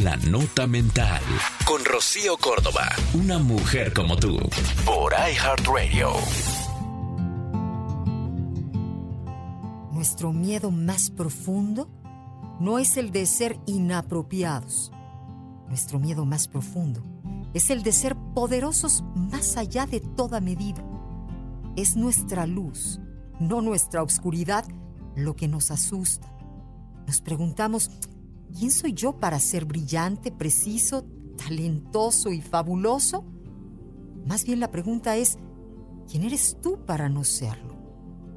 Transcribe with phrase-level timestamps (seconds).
[0.00, 1.20] La Nota Mental.
[1.66, 2.88] Con Rocío Córdoba.
[3.12, 4.38] Una mujer como tú.
[4.86, 6.14] Por iHeartRadio.
[9.92, 11.90] Nuestro miedo más profundo
[12.58, 14.92] no es el de ser inapropiados.
[15.68, 17.02] Nuestro miedo más profundo
[17.52, 20.82] es el de ser poderosos más allá de toda medida.
[21.76, 22.98] Es nuestra luz,
[23.40, 24.64] no nuestra oscuridad,
[25.16, 26.34] lo que nos asusta.
[27.06, 27.90] Nos preguntamos,
[28.58, 31.04] ¿quién soy yo para ser brillante, preciso,
[31.36, 33.24] talentoso y fabuloso?
[34.26, 35.38] Más bien la pregunta es,
[36.08, 37.76] ¿quién eres tú para no serlo?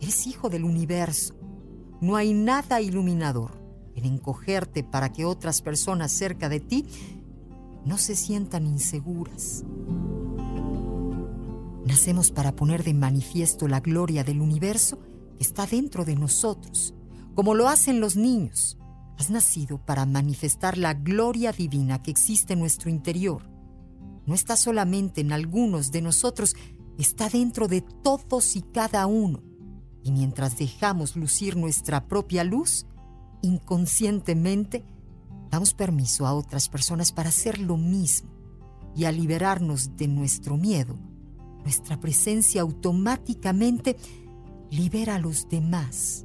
[0.00, 1.34] Eres hijo del universo.
[2.00, 3.60] No hay nada iluminador
[3.94, 6.86] en encogerte para que otras personas cerca de ti
[7.84, 9.64] no se sientan inseguras.
[11.84, 14.98] Nacemos para poner de manifiesto la gloria del universo
[15.36, 16.94] que está dentro de nosotros,
[17.34, 18.79] como lo hacen los niños.
[19.20, 23.42] Has nacido para manifestar la gloria divina que existe en nuestro interior.
[24.24, 26.56] No está solamente en algunos de nosotros,
[26.96, 29.42] está dentro de todos y cada uno.
[30.02, 32.86] Y mientras dejamos lucir nuestra propia luz,
[33.42, 34.86] inconscientemente
[35.50, 38.30] damos permiso a otras personas para hacer lo mismo
[38.96, 40.98] y al liberarnos de nuestro miedo,
[41.62, 43.98] nuestra presencia automáticamente
[44.70, 46.24] libera a los demás.